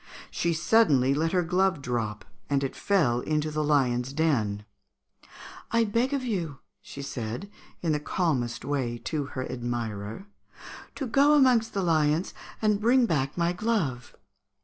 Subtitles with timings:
[0.31, 4.65] She suddenly let her glove drop, and it fell into the lions' den.
[5.69, 7.51] 'I beg of you,' she said,
[7.83, 10.25] in the calmest way, to her admirer,
[10.95, 12.33] 'to go amongst the lions
[12.63, 14.15] and bring me back my glove.'